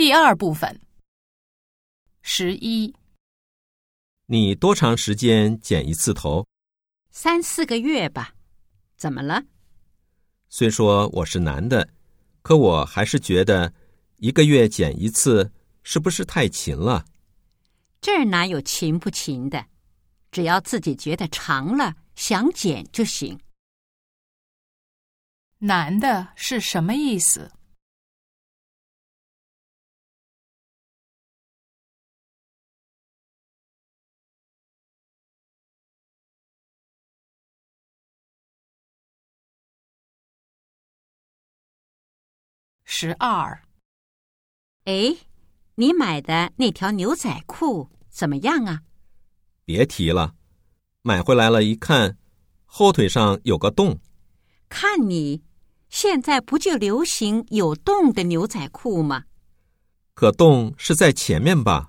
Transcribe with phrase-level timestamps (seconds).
[0.00, 0.80] 第二部分。
[2.22, 2.94] 十一，
[4.24, 6.46] 你多长时间剪一次头？
[7.10, 8.34] 三四个月吧。
[8.96, 9.44] 怎么了？
[10.48, 11.86] 虽说我是男的，
[12.40, 13.74] 可我还是觉得
[14.16, 15.52] 一个月剪一次
[15.82, 17.04] 是不是太勤了？
[18.00, 19.66] 这儿哪有勤不勤的？
[20.32, 23.38] 只要自己觉得长了，想剪就行。
[25.58, 27.52] 男的是什么意思？
[43.02, 43.62] 十二，
[44.84, 45.16] 哎，
[45.76, 48.82] 你买的那条牛仔裤怎么样啊？
[49.64, 50.34] 别提了，
[51.00, 52.18] 买回来了一看，
[52.66, 53.98] 后腿上有个洞。
[54.68, 55.42] 看你
[55.88, 59.24] 现在不就流行有洞的牛仔裤吗？
[60.12, 61.88] 可洞是在前面吧？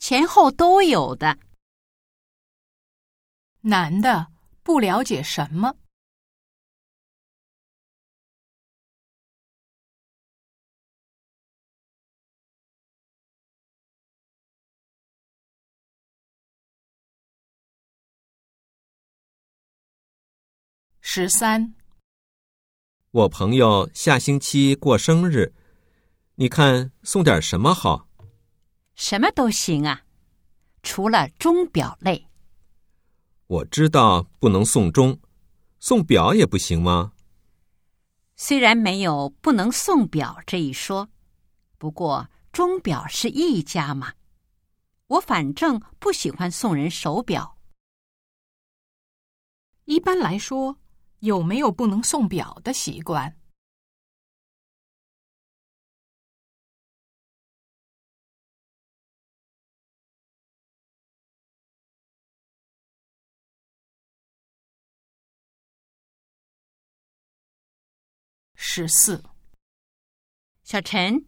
[0.00, 1.38] 前后都有的。
[3.60, 4.26] 男的
[4.64, 5.76] 不了解什么？
[21.12, 21.74] 十三，
[23.10, 25.52] 我朋友下星期过生日，
[26.36, 28.08] 你看送点什么好？
[28.94, 30.02] 什么都行啊，
[30.84, 32.28] 除了钟表类。
[33.48, 35.18] 我知道不能送钟，
[35.80, 37.12] 送表也不行吗？
[38.36, 41.08] 虽然没有不能送表这一说，
[41.76, 44.14] 不过钟表是一家嘛。
[45.08, 47.58] 我反正不喜欢送人手表。
[49.86, 50.76] 一般来说。
[51.20, 53.36] 有没有不能送表的习惯？
[68.62, 69.24] 十四，
[70.62, 71.26] 小陈，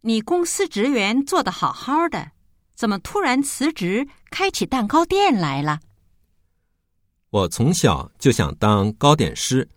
[0.00, 2.32] 你公司职员做的好好的，
[2.74, 5.80] 怎么突然辞职开起蛋糕店来了？
[7.30, 9.68] 我从小就想当糕点师，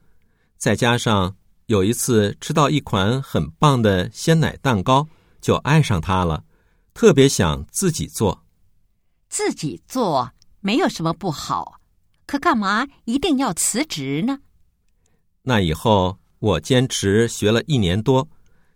[0.57, 1.35] 再加上
[1.67, 5.07] 有一次吃到一款很棒的鲜奶蛋糕，
[5.39, 6.43] 就爱上它了，
[6.95, 8.43] 特别想自己做。
[9.29, 10.31] 自己做
[10.61, 11.79] 没有什么不好，
[12.25, 14.39] 可干嘛一定要辞职呢？
[15.43, 18.27] 那以后我坚持学了一年多，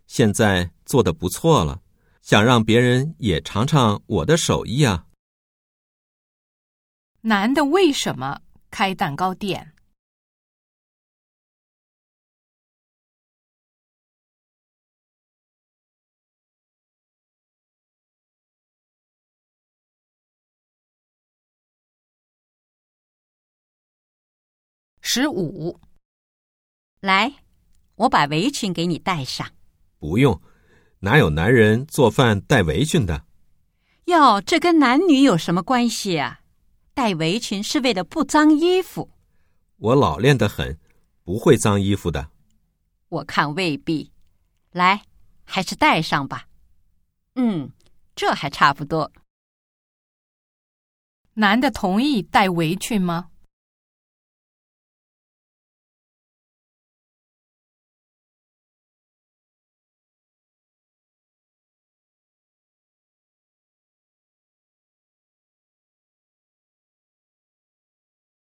[0.05, 1.81] 现在做的不错了，
[2.21, 5.05] 想让别人也尝尝我的手艺啊。
[7.21, 8.41] 男的为什么？
[8.69, 9.73] 开蛋糕店。
[25.01, 25.79] 十五，
[26.99, 27.33] 来，
[27.95, 29.49] 我把围裙给你戴上。
[29.99, 30.41] 不用，
[30.99, 33.25] 哪有男人做饭戴围裙的？
[34.05, 36.41] 哟，这跟男女有什么关系啊？
[36.97, 39.11] 戴围裙是为了不脏衣服。
[39.77, 40.79] 我老练得很，
[41.23, 42.31] 不会脏衣服的。
[43.07, 44.11] 我看未必。
[44.71, 45.03] 来，
[45.43, 46.47] 还是戴上吧。
[47.35, 47.69] 嗯，
[48.15, 49.11] 这还差不多。
[51.35, 53.29] 男的同意戴围裙吗？